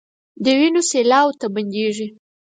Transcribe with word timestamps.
د 0.43 0.45
وينو 0.59 0.81
سېلاوو 0.89 1.37
نه 1.39 1.47
بنديږي 1.53 2.07